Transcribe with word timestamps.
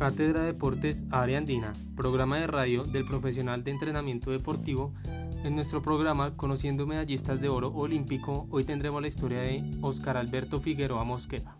Cátedra 0.00 0.40
de 0.40 0.46
Deportes 0.46 1.04
Área 1.10 1.36
Andina, 1.36 1.74
programa 1.94 2.38
de 2.38 2.46
radio 2.46 2.84
del 2.84 3.04
profesional 3.04 3.62
de 3.62 3.72
entrenamiento 3.72 4.30
deportivo. 4.30 4.94
En 5.44 5.54
nuestro 5.54 5.82
programa 5.82 6.38
Conociendo 6.38 6.86
Medallistas 6.86 7.38
de 7.38 7.50
Oro 7.50 7.68
Olímpico, 7.74 8.48
hoy 8.50 8.64
tendremos 8.64 9.02
la 9.02 9.08
historia 9.08 9.42
de 9.42 9.62
Oscar 9.82 10.16
Alberto 10.16 10.58
Figueroa 10.58 11.04
Mosquera. 11.04 11.54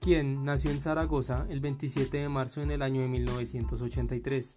quien 0.00 0.46
nació 0.46 0.70
en 0.70 0.80
Zaragoza 0.80 1.46
el 1.50 1.60
27 1.60 2.16
de 2.16 2.30
marzo 2.30 2.62
en 2.62 2.70
el 2.70 2.80
año 2.80 3.02
de 3.02 3.08
1983. 3.08 4.54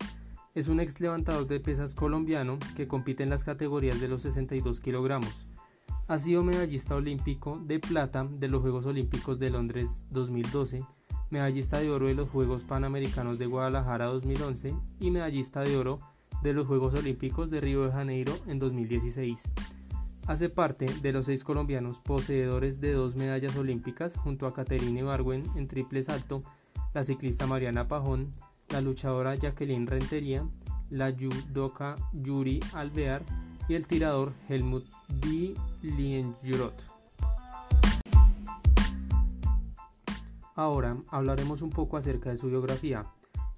Es 0.56 0.70
un 0.70 0.80
ex 0.80 1.02
levantador 1.02 1.48
de 1.48 1.60
pesas 1.60 1.96
colombiano 1.96 2.60
que 2.78 2.88
compite 2.88 3.24
en 3.24 3.30
las 3.30 3.44
categorías 3.44 4.00
de 4.00 4.08
los 4.08 4.22
62 4.22 4.80
kilogramos. 4.80 5.51
Ha 6.12 6.20
sido 6.20 6.44
medallista 6.44 6.96
olímpico 6.96 7.58
de 7.66 7.80
plata 7.80 8.26
de 8.30 8.50
los 8.50 8.60
Juegos 8.60 8.86
Olímpicos 8.86 9.40
de 9.40 9.50
Londres 9.50 10.08
2012, 10.10 10.84
medallista 11.30 11.80
de 11.80 11.90
oro 11.90 12.08
de 12.08 12.16
los 12.16 12.30
Juegos 12.30 12.66
Panamericanos 12.66 13.40
de 13.40 13.46
Guadalajara 13.46 14.08
2011 14.08 14.76
y 15.00 15.10
medallista 15.10 15.62
de 15.62 15.78
oro 15.78 16.02
de 16.44 16.52
los 16.52 16.68
Juegos 16.68 16.96
Olímpicos 16.96 17.50
de 17.50 17.62
Río 17.62 17.86
de 17.86 17.94
Janeiro 17.94 18.34
en 18.46 18.60
2016. 18.60 19.40
Hace 20.28 20.50
parte 20.50 20.86
de 21.02 21.14
los 21.14 21.28
seis 21.28 21.46
colombianos 21.46 22.00
poseedores 22.00 22.82
de 22.82 22.92
dos 22.92 23.16
medallas 23.16 23.56
olímpicas 23.56 24.18
junto 24.18 24.48
a 24.48 24.54
Caterine 24.54 25.00
Ibargüen 25.00 25.46
en 25.56 25.70
triple 25.70 26.04
salto, 26.04 26.44
la 26.94 27.06
ciclista 27.06 27.48
Mariana 27.48 27.88
Pajón, 27.88 28.34
la 28.68 28.82
luchadora 28.82 29.36
Jacqueline 29.36 29.88
Rentería, 29.88 30.46
la 30.90 31.14
judoka 31.14 31.96
Yuri 32.12 32.60
Alvear 32.74 33.24
y 33.68 33.76
el 33.76 33.88
tirador 33.88 34.34
Helmut 34.48 34.86
D. 35.08 35.56
Lienjurot. 35.82 36.92
Ahora 40.56 40.98
hablaremos 41.10 41.62
un 41.62 41.70
poco 41.70 41.98
acerca 41.98 42.30
de 42.30 42.38
su 42.38 42.48
biografía. 42.48 43.06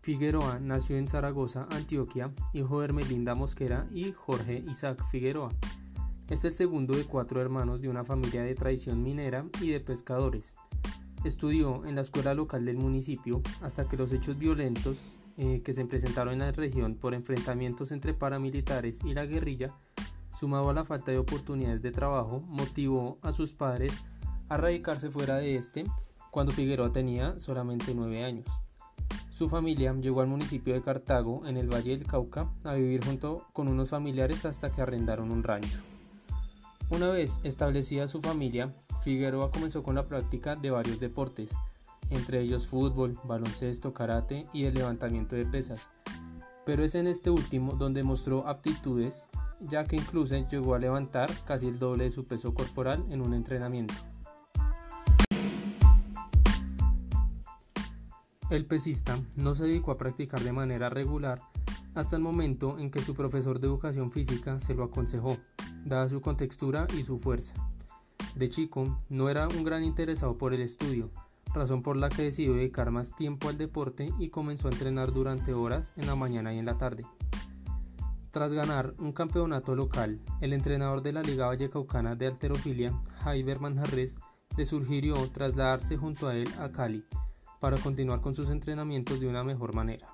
Figueroa 0.02 0.60
nació 0.60 0.98
en 0.98 1.08
Zaragoza, 1.08 1.68
Antioquia, 1.72 2.32
hijo 2.54 2.80
de 2.80 2.86
Hermelinda 2.86 3.36
Mosquera 3.36 3.88
y 3.94 4.12
Jorge 4.12 4.64
Isaac 4.70 5.04
Figueroa. 5.10 5.50
Es 6.30 6.46
el 6.46 6.54
segundo 6.54 6.96
de 6.96 7.06
cuatro 7.06 7.42
hermanos 7.42 7.82
de 7.82 7.90
una 7.90 8.04
familia 8.04 8.44
de 8.44 8.56
tradición 8.56 9.04
minera 9.04 9.46
y 9.62 9.70
de 9.70 9.80
pescadores. 9.80 10.56
Estudió 11.24 11.86
en 11.86 11.96
la 11.96 12.02
escuela 12.02 12.34
local 12.34 12.66
del 12.66 12.78
municipio 12.78 13.42
hasta 13.62 13.88
que 13.88 13.98
los 13.98 14.12
hechos 14.12 14.38
violentos 14.38 15.10
eh, 15.38 15.62
que 15.64 15.74
se 15.74 15.86
presentaron 15.86 16.34
en 16.34 16.40
la 16.40 16.52
región 16.52 16.96
por 16.96 17.14
enfrentamientos 17.14 17.92
entre 17.92 18.14
paramilitares 18.14 19.00
y 19.04 19.14
la 19.14 19.26
guerrilla 19.26 19.74
sumado 20.34 20.70
a 20.70 20.74
la 20.74 20.86
falta 20.86 21.12
de 21.12 21.18
oportunidades 21.18 21.82
de 21.82 21.92
trabajo, 21.92 22.42
motivó 22.48 23.18
a 23.22 23.32
sus 23.32 23.54
padres 23.54 23.94
a 24.50 24.58
radicarse 24.58 25.10
fuera 25.10 25.38
de 25.38 25.56
este 25.56 25.86
cuando 26.32 26.52
Figueroa 26.52 26.92
tenía 26.92 27.40
solamente 27.40 27.94
nueve 27.94 28.24
años. 28.24 28.48
Su 29.30 29.50
familia 29.50 29.94
llegó 29.94 30.22
al 30.22 30.28
municipio 30.28 30.74
de 30.74 30.82
Cartago, 30.82 31.46
en 31.48 31.58
el 31.58 31.68
Valle 31.68 31.98
del 31.98 32.08
Cauca, 32.08 32.50
a 32.64 32.76
vivir 32.76 33.04
junto 33.04 33.48
con 33.52 33.68
unos 33.68 33.90
familiares 33.90 34.46
hasta 34.46 34.72
que 34.72 34.82
arrendaron 34.82 35.32
un 35.32 35.44
rancho. 35.44 35.80
Una 36.90 37.10
vez 37.10 37.40
establecida 37.44 38.08
su 38.08 38.22
familia, 38.22 38.76
Figueroa 39.04 39.52
comenzó 39.52 39.82
con 39.82 39.96
la 39.96 40.06
práctica 40.06 40.56
de 40.56 40.70
varios 40.70 41.00
deportes, 41.00 41.56
entre 42.10 42.42
ellos 42.42 42.68
fútbol, 42.68 43.18
baloncesto, 43.24 43.94
karate 43.94 44.46
y 44.54 44.66
el 44.66 44.76
levantamiento 44.76 45.36
de 45.36 45.46
pesas. 45.46 45.90
Pero 46.66 46.84
es 46.84 46.96
en 46.96 47.08
este 47.08 47.30
último 47.30 47.74
donde 47.74 48.04
mostró 48.04 48.48
aptitudes 48.48 49.28
ya 49.70 49.86
que 49.86 49.96
incluso 49.96 50.36
llegó 50.36 50.76
a 50.76 50.80
levantar 50.80 51.32
casi 51.46 51.68
el 51.68 51.80
doble 51.80 52.06
de 52.06 52.12
su 52.12 52.26
peso 52.26 52.54
corporal 52.54 53.06
en 53.10 53.22
un 53.22 53.34
entrenamiento. 53.34 53.94
El 58.50 58.66
pesista 58.66 59.20
no 59.36 59.56
se 59.56 59.64
dedicó 59.64 59.92
a 59.92 59.98
practicar 59.98 60.42
de 60.42 60.52
manera 60.52 60.90
regular 60.90 61.42
hasta 61.96 62.16
el 62.16 62.22
momento 62.22 62.78
en 62.80 62.92
que 62.92 63.02
su 63.02 63.14
profesor 63.14 63.60
de 63.60 63.68
educación 63.68 64.12
física 64.12 64.60
se 64.60 64.74
lo 64.74 64.84
aconsejó, 64.84 65.38
dada 65.86 66.10
su 66.10 66.22
contextura 66.22 66.88
y 66.98 67.04
su 67.04 67.20
fuerza. 67.20 67.56
De 68.36 68.50
chico, 68.50 68.98
no 69.10 69.30
era 69.30 69.48
un 69.48 69.64
gran 69.64 69.84
interesado 69.84 70.38
por 70.38 70.54
el 70.54 70.62
estudio, 70.62 71.12
razón 71.54 71.84
por 71.84 71.98
la 71.98 72.10
que 72.10 72.24
decidió 72.24 72.54
dedicar 72.54 72.92
más 72.92 73.16
tiempo 73.16 73.50
al 73.50 73.58
deporte 73.58 74.12
y 74.20 74.30
comenzó 74.30 74.68
a 74.68 74.72
entrenar 74.72 75.14
durante 75.14 75.54
horas 75.54 75.94
en 75.98 76.08
la 76.08 76.16
mañana 76.16 76.54
y 76.54 76.58
en 76.58 76.66
la 76.66 76.78
tarde. 76.78 77.06
Tras 78.34 78.52
ganar 78.52 78.96
un 78.98 79.12
campeonato 79.12 79.76
local, 79.76 80.20
el 80.42 80.54
entrenador 80.54 81.04
de 81.04 81.14
la 81.14 81.22
Liga 81.22 81.46
Vallecaucana 81.46 82.16
de 82.16 82.26
Alterofilia, 82.26 82.92
Jaiber 83.20 83.60
Manjarres, 83.60 84.18
le 84.58 84.66
sugirió 84.66 85.14
trasladarse 85.30 85.98
junto 85.98 86.28
a 86.28 86.36
él 86.36 86.50
a 86.58 86.72
Cali 86.72 87.06
para 87.60 87.78
continuar 87.78 88.22
con 88.22 88.34
sus 88.34 88.50
entrenamientos 88.50 89.20
de 89.20 89.28
una 89.28 89.44
mejor 89.44 89.76
manera. 89.76 90.08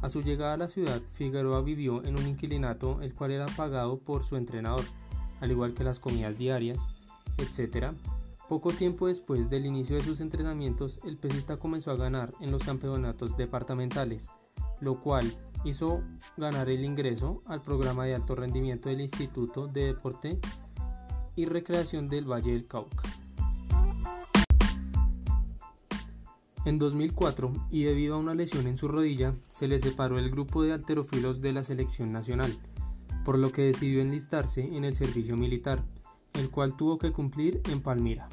A 0.00 0.08
su 0.08 0.22
llegada 0.22 0.54
a 0.54 0.56
la 0.56 0.66
ciudad, 0.66 1.02
Figueroa 1.12 1.60
vivió 1.60 2.02
en 2.04 2.18
un 2.18 2.26
inquilinato 2.26 3.02
el 3.02 3.14
cual 3.14 3.32
era 3.32 3.44
pagado 3.44 3.98
por 3.98 4.24
su 4.24 4.36
entrenador, 4.36 4.84
al 5.42 5.50
igual 5.50 5.74
que 5.74 5.84
las 5.84 6.00
comidas 6.00 6.38
diarias, 6.38 6.78
etc. 7.36 7.92
Poco 8.48 8.72
tiempo 8.72 9.08
después 9.08 9.50
del 9.50 9.66
inicio 9.66 9.96
de 9.96 10.02
sus 10.02 10.22
entrenamientos, 10.22 11.00
el 11.04 11.18
pesista 11.18 11.58
comenzó 11.58 11.90
a 11.90 11.96
ganar 11.96 12.32
en 12.40 12.50
los 12.50 12.64
campeonatos 12.64 13.36
departamentales, 13.36 14.30
lo 14.82 15.00
cual 15.00 15.32
hizo 15.64 16.02
ganar 16.36 16.68
el 16.68 16.84
ingreso 16.84 17.42
al 17.46 17.62
programa 17.62 18.04
de 18.04 18.16
alto 18.16 18.34
rendimiento 18.34 18.88
del 18.88 19.00
Instituto 19.00 19.68
de 19.68 19.86
Deporte 19.86 20.38
y 21.36 21.46
Recreación 21.46 22.08
del 22.08 22.30
Valle 22.30 22.52
del 22.52 22.66
Cauca. 22.66 23.08
En 26.64 26.78
2004, 26.78 27.52
y 27.70 27.84
debido 27.84 28.14
a 28.14 28.18
una 28.18 28.34
lesión 28.34 28.66
en 28.66 28.76
su 28.76 28.88
rodilla, 28.88 29.34
se 29.48 29.66
le 29.66 29.80
separó 29.80 30.18
el 30.18 30.30
grupo 30.30 30.62
de 30.62 30.72
alterofilos 30.72 31.40
de 31.40 31.52
la 31.52 31.64
selección 31.64 32.12
nacional, 32.12 32.56
por 33.24 33.38
lo 33.38 33.50
que 33.50 33.62
decidió 33.62 34.00
enlistarse 34.00 34.76
en 34.76 34.84
el 34.84 34.94
servicio 34.94 35.36
militar, 35.36 35.82
el 36.34 36.50
cual 36.50 36.76
tuvo 36.76 36.98
que 36.98 37.12
cumplir 37.12 37.60
en 37.70 37.82
Palmira. 37.82 38.28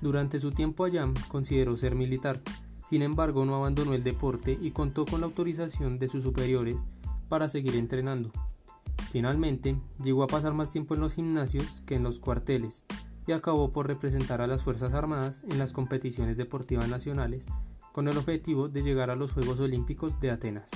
Durante 0.00 0.38
su 0.38 0.50
tiempo 0.50 0.84
allá, 0.84 1.06
consideró 1.28 1.76
ser 1.76 1.94
militar, 1.94 2.42
sin 2.92 3.00
embargo, 3.00 3.46
no 3.46 3.56
abandonó 3.56 3.94
el 3.94 4.04
deporte 4.04 4.58
y 4.60 4.72
contó 4.72 5.06
con 5.06 5.22
la 5.22 5.26
autorización 5.26 5.98
de 5.98 6.08
sus 6.08 6.24
superiores 6.24 6.84
para 7.30 7.48
seguir 7.48 7.76
entrenando. 7.76 8.30
Finalmente, 9.10 9.80
llegó 10.04 10.22
a 10.22 10.26
pasar 10.26 10.52
más 10.52 10.68
tiempo 10.68 10.92
en 10.92 11.00
los 11.00 11.14
gimnasios 11.14 11.80
que 11.86 11.94
en 11.94 12.02
los 12.02 12.18
cuarteles 12.18 12.84
y 13.26 13.32
acabó 13.32 13.72
por 13.72 13.86
representar 13.86 14.42
a 14.42 14.46
las 14.46 14.62
Fuerzas 14.62 14.92
Armadas 14.92 15.42
en 15.48 15.58
las 15.58 15.72
competiciones 15.72 16.36
deportivas 16.36 16.86
nacionales 16.86 17.46
con 17.92 18.08
el 18.08 18.18
objetivo 18.18 18.68
de 18.68 18.82
llegar 18.82 19.08
a 19.08 19.16
los 19.16 19.32
Juegos 19.32 19.58
Olímpicos 19.58 20.20
de 20.20 20.30
Atenas. 20.30 20.70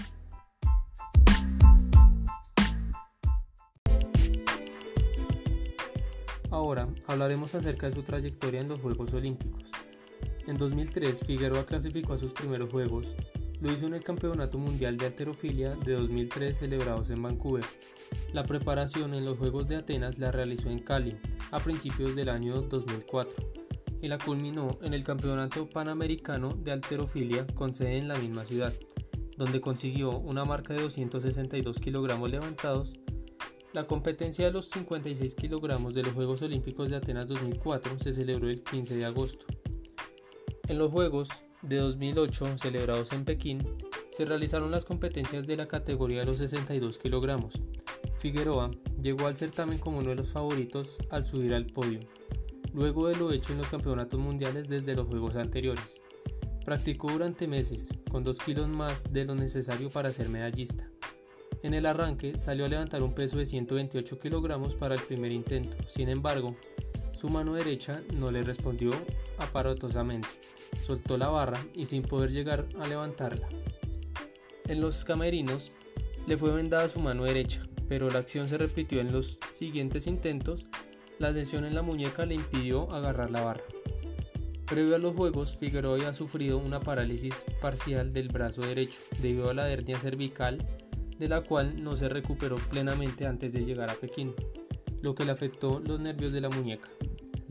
Ahora 6.50 6.88
hablaremos 7.06 7.54
acerca 7.54 7.90
de 7.90 7.94
su 7.94 8.02
trayectoria 8.04 8.62
en 8.62 8.68
los 8.68 8.80
Juegos 8.80 9.12
Olímpicos. 9.12 9.70
En 10.46 10.58
2003, 10.58 11.24
Figueroa 11.26 11.66
clasificó 11.66 12.12
a 12.12 12.18
sus 12.18 12.32
primeros 12.32 12.70
Juegos. 12.70 13.08
Lo 13.60 13.72
hizo 13.72 13.86
en 13.86 13.94
el 13.94 14.04
Campeonato 14.04 14.58
Mundial 14.58 14.96
de 14.96 15.06
Alterofilia 15.06 15.74
de 15.74 15.94
2003 15.94 16.56
celebrados 16.56 17.10
en 17.10 17.20
Vancouver. 17.20 17.64
La 18.32 18.44
preparación 18.44 19.14
en 19.14 19.24
los 19.24 19.38
Juegos 19.38 19.66
de 19.66 19.76
Atenas 19.76 20.18
la 20.18 20.30
realizó 20.30 20.70
en 20.70 20.78
Cali 20.78 21.16
a 21.50 21.58
principios 21.58 22.14
del 22.14 22.28
año 22.28 22.62
2004 22.62 23.34
y 24.00 24.08
la 24.08 24.18
culminó 24.18 24.78
en 24.82 24.94
el 24.94 25.02
Campeonato 25.02 25.68
Panamericano 25.68 26.54
de 26.54 26.70
Alterofilia 26.70 27.44
con 27.48 27.74
sede 27.74 27.98
en 27.98 28.06
la 28.06 28.16
misma 28.16 28.44
ciudad, 28.44 28.72
donde 29.36 29.60
consiguió 29.60 30.16
una 30.16 30.44
marca 30.44 30.74
de 30.74 30.82
262 30.82 31.80
kilogramos 31.80 32.30
levantados. 32.30 32.94
La 33.72 33.88
competencia 33.88 34.46
de 34.46 34.52
los 34.52 34.66
56 34.66 35.34
kilogramos 35.34 35.92
de 35.92 36.04
los 36.04 36.12
Juegos 36.12 36.40
Olímpicos 36.42 36.90
de 36.90 36.96
Atenas 36.96 37.26
2004 37.26 37.98
se 37.98 38.12
celebró 38.12 38.48
el 38.48 38.62
15 38.62 38.96
de 38.96 39.04
agosto. 39.04 39.46
En 40.68 40.78
los 40.78 40.90
Juegos 40.90 41.28
de 41.62 41.76
2008 41.76 42.58
celebrados 42.58 43.12
en 43.12 43.24
Pekín, 43.24 43.64
se 44.10 44.24
realizaron 44.24 44.72
las 44.72 44.84
competencias 44.84 45.46
de 45.46 45.56
la 45.56 45.68
categoría 45.68 46.20
de 46.20 46.26
los 46.26 46.38
62 46.38 46.98
kilogramos. 46.98 47.54
Figueroa 48.18 48.72
llegó 49.00 49.28
al 49.28 49.36
certamen 49.36 49.78
como 49.78 49.98
uno 49.98 50.10
de 50.10 50.16
los 50.16 50.32
favoritos 50.32 50.98
al 51.10 51.24
subir 51.24 51.54
al 51.54 51.66
podio, 51.66 52.00
luego 52.74 53.06
de 53.06 53.14
lo 53.14 53.30
hecho 53.30 53.52
en 53.52 53.58
los 53.58 53.68
campeonatos 53.68 54.18
mundiales 54.18 54.66
desde 54.66 54.96
los 54.96 55.06
Juegos 55.06 55.36
anteriores. 55.36 56.02
Practicó 56.64 57.12
durante 57.12 57.46
meses, 57.46 57.90
con 58.10 58.24
2 58.24 58.38
kilos 58.40 58.68
más 58.68 59.12
de 59.12 59.24
lo 59.24 59.36
necesario 59.36 59.88
para 59.90 60.10
ser 60.10 60.28
medallista. 60.28 60.90
En 61.62 61.74
el 61.74 61.86
arranque 61.86 62.36
salió 62.36 62.64
a 62.64 62.68
levantar 62.68 63.04
un 63.04 63.14
peso 63.14 63.38
de 63.38 63.46
128 63.46 64.18
kilogramos 64.18 64.74
para 64.74 64.96
el 64.96 65.00
primer 65.00 65.30
intento, 65.30 65.76
sin 65.86 66.08
embargo, 66.08 66.56
su 67.16 67.28
mano 67.28 67.54
derecha 67.54 68.02
no 68.12 68.32
le 68.32 68.42
respondió 68.42 68.90
aparatosamente 69.38 70.28
soltó 70.86 71.18
la 71.18 71.28
barra 71.28 71.64
y 71.74 71.86
sin 71.86 72.02
poder 72.02 72.30
llegar 72.30 72.66
a 72.80 72.86
levantarla. 72.86 73.48
En 74.68 74.80
los 74.80 75.04
camerinos 75.04 75.72
le 76.26 76.36
fue 76.36 76.52
vendada 76.52 76.88
su 76.88 77.00
mano 77.00 77.24
derecha, 77.24 77.62
pero 77.88 78.10
la 78.10 78.20
acción 78.20 78.48
se 78.48 78.58
repitió 78.58 79.00
en 79.00 79.12
los 79.12 79.38
siguientes 79.52 80.06
intentos. 80.06 80.66
La 81.18 81.30
lesión 81.30 81.64
en 81.64 81.74
la 81.74 81.82
muñeca 81.82 82.26
le 82.26 82.34
impidió 82.34 82.92
agarrar 82.92 83.30
la 83.30 83.44
barra. 83.44 83.64
Previo 84.66 84.96
a 84.96 84.98
los 84.98 85.14
Juegos, 85.14 85.56
Figueroa 85.56 85.94
había 85.94 86.12
sufrido 86.12 86.58
una 86.58 86.80
parálisis 86.80 87.44
parcial 87.60 88.12
del 88.12 88.28
brazo 88.28 88.62
derecho 88.62 88.98
debido 89.22 89.50
a 89.50 89.54
la 89.54 89.70
hernia 89.70 89.98
cervical, 89.98 90.58
de 91.18 91.28
la 91.28 91.42
cual 91.42 91.82
no 91.82 91.96
se 91.96 92.08
recuperó 92.08 92.56
plenamente 92.56 93.26
antes 93.26 93.52
de 93.52 93.64
llegar 93.64 93.90
a 93.90 93.94
Pekín, 93.94 94.34
lo 95.02 95.14
que 95.14 95.24
le 95.24 95.30
afectó 95.30 95.80
los 95.80 96.00
nervios 96.00 96.32
de 96.32 96.40
la 96.40 96.48
muñeca. 96.48 96.88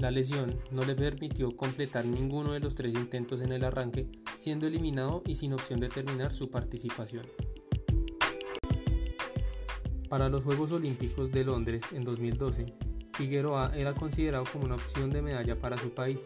La 0.06 0.12
lesión 0.12 0.56
no 0.70 0.86
le 0.86 0.94
permitió 0.94 1.58
completar 1.58 2.06
ninguno 2.06 2.54
de 2.54 2.60
los 2.60 2.76
tres 2.76 2.94
intentos 2.94 3.42
en 3.42 3.52
el 3.52 3.64
arranque, 3.64 4.08
siendo 4.38 4.68
eliminado 4.68 5.24
y 5.26 5.34
sin 5.34 5.52
opción 5.54 5.80
de 5.80 5.90
terminar 5.90 6.32
su 6.32 6.52
participación. 6.52 7.26
Para 10.08 10.30
los 10.30 10.44
Juegos 10.44 10.72
Olímpicos 10.74 11.32
de 11.32 11.44
Londres 11.44 11.86
en 11.92 12.04
2012, 12.04 12.68
Figueroa 13.14 13.72
era 13.76 13.96
considerado 13.96 14.44
como 14.54 14.66
una 14.66 14.76
opción 14.76 15.10
de 15.10 15.24
medalla 15.24 15.60
para 15.60 15.76
su 15.76 15.90
país, 15.90 16.24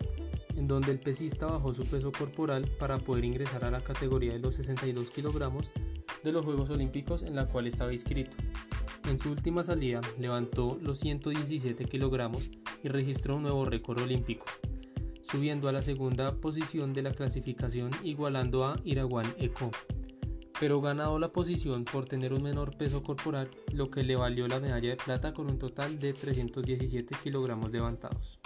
en 0.57 0.67
donde 0.67 0.91
el 0.91 0.99
pesista 0.99 1.45
bajó 1.45 1.73
su 1.73 1.85
peso 1.85 2.11
corporal 2.11 2.69
para 2.79 2.97
poder 2.97 3.23
ingresar 3.23 3.63
a 3.63 3.71
la 3.71 3.79
categoría 3.79 4.33
de 4.33 4.39
los 4.39 4.55
62 4.55 5.09
kilogramos 5.09 5.71
de 6.21 6.33
los 6.33 6.43
Juegos 6.43 6.69
Olímpicos 6.69 7.23
en 7.23 7.33
la 7.33 7.47
cual 7.47 7.67
estaba 7.67 7.93
inscrito. 7.93 8.35
En 9.09 9.17
su 9.19 9.31
última 9.31 9.63
salida 9.63 10.01
levantó 10.19 10.77
los 10.81 10.99
117 10.99 11.85
kilogramos 11.85 12.49
y 12.83 12.89
registró 12.89 13.35
un 13.35 13.43
nuevo 13.43 13.65
récord 13.65 14.01
olímpico, 14.01 14.45
subiendo 15.21 15.69
a 15.69 15.71
la 15.71 15.81
segunda 15.81 16.35
posición 16.35 16.93
de 16.93 17.03
la 17.03 17.11
clasificación 17.11 17.91
igualando 18.03 18.65
a 18.65 18.79
Iraguan 18.83 19.33
Eco, 19.37 19.71
pero 20.59 20.81
ganado 20.81 21.19
la 21.19 21.31
posición 21.31 21.85
por 21.85 22.05
tener 22.05 22.33
un 22.33 22.43
menor 22.43 22.75
peso 22.75 23.01
corporal, 23.01 23.49
lo 23.71 23.89
que 23.89 24.03
le 24.03 24.15
valió 24.15 24.47
la 24.47 24.59
medalla 24.59 24.89
de 24.89 24.97
plata 24.97 25.33
con 25.33 25.49
un 25.49 25.57
total 25.57 25.99
de 25.99 26.13
317 26.13 27.15
kilogramos 27.23 27.71
levantados. 27.71 28.39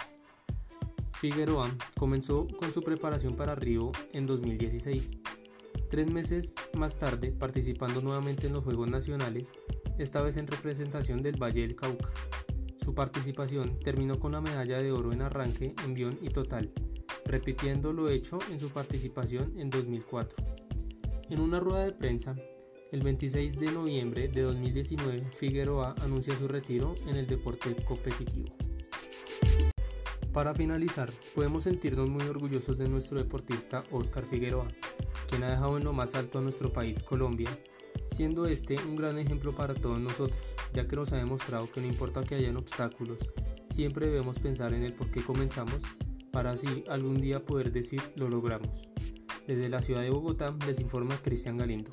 Figueroa 1.14 1.74
comenzó 1.96 2.46
con 2.58 2.72
su 2.72 2.82
preparación 2.82 3.34
para 3.34 3.54
Río 3.54 3.92
en 4.12 4.26
2016. 4.26 5.12
Tres 5.88 6.10
meses 6.10 6.54
más 6.74 6.98
tarde, 6.98 7.32
participando 7.32 8.00
nuevamente 8.00 8.46
en 8.46 8.52
los 8.52 8.64
Juegos 8.64 8.88
Nacionales, 8.88 9.52
esta 9.98 10.22
vez 10.22 10.36
en 10.36 10.46
representación 10.46 11.22
del 11.22 11.40
Valle 11.40 11.62
del 11.62 11.76
Cauca. 11.76 12.10
Su 12.84 12.94
participación 12.94 13.78
terminó 13.80 14.20
con 14.20 14.32
la 14.32 14.42
medalla 14.42 14.82
de 14.82 14.92
oro 14.92 15.14
en 15.14 15.22
arranque, 15.22 15.74
envión 15.86 16.18
y 16.20 16.28
total, 16.28 16.70
repitiendo 17.24 17.94
lo 17.94 18.10
hecho 18.10 18.38
en 18.50 18.60
su 18.60 18.68
participación 18.68 19.58
en 19.58 19.70
2004. 19.70 20.36
En 21.30 21.40
una 21.40 21.60
rueda 21.60 21.86
de 21.86 21.92
prensa, 21.92 22.36
el 22.92 23.00
26 23.00 23.58
de 23.58 23.72
noviembre 23.72 24.28
de 24.28 24.42
2019, 24.42 25.30
Figueroa 25.30 25.94
anuncia 26.02 26.36
su 26.36 26.46
retiro 26.46 26.94
en 27.06 27.16
el 27.16 27.26
deporte 27.26 27.74
competitivo. 27.86 28.54
Para 30.34 30.54
finalizar, 30.54 31.10
podemos 31.34 31.64
sentirnos 31.64 32.10
muy 32.10 32.24
orgullosos 32.24 32.76
de 32.76 32.86
nuestro 32.86 33.16
deportista 33.16 33.82
Oscar 33.92 34.26
Figueroa, 34.26 34.68
quien 35.26 35.42
ha 35.42 35.50
dejado 35.50 35.78
en 35.78 35.84
lo 35.84 35.94
más 35.94 36.14
alto 36.14 36.38
a 36.38 36.42
nuestro 36.42 36.70
país, 36.70 37.02
Colombia, 37.02 37.48
siendo 38.08 38.46
este 38.46 38.76
un 38.86 38.96
gran 38.96 39.18
ejemplo 39.18 39.54
para 39.54 39.74
todos 39.74 39.98
nosotros, 40.00 40.38
ya 40.72 40.86
que 40.86 40.96
nos 40.96 41.12
ha 41.12 41.16
demostrado 41.16 41.70
que 41.70 41.80
no 41.80 41.86
importa 41.86 42.24
que 42.24 42.34
hayan 42.34 42.56
obstáculos, 42.56 43.20
siempre 43.70 44.06
debemos 44.06 44.38
pensar 44.38 44.74
en 44.74 44.82
el 44.82 44.94
por 44.94 45.10
qué 45.10 45.22
comenzamos, 45.22 45.82
para 46.30 46.52
así 46.52 46.84
algún 46.88 47.20
día 47.20 47.44
poder 47.44 47.72
decir 47.72 48.02
lo 48.16 48.28
logramos. 48.28 48.88
Desde 49.46 49.68
la 49.68 49.82
ciudad 49.82 50.02
de 50.02 50.10
Bogotá 50.10 50.54
les 50.66 50.80
informa 50.80 51.20
Cristian 51.22 51.58
Galindo. 51.58 51.90